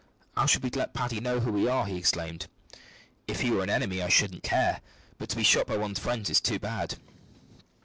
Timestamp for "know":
1.19-1.41